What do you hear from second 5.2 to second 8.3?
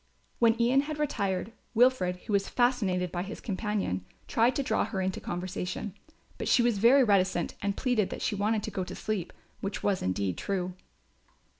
conversation; but she was very reticent and pleaded that